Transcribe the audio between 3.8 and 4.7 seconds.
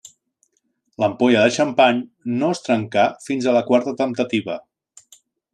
temptativa.